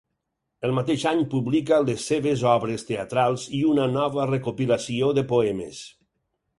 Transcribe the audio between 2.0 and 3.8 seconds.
seves obres teatrals i